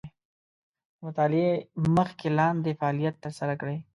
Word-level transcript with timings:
د 0.95 0.97
مطالعې 1.05 1.51
مخکې 1.97 2.27
لاندې 2.39 2.77
فعالیت 2.79 3.15
تر 3.23 3.31
سره 3.39 3.53
کړئ. 3.61 3.77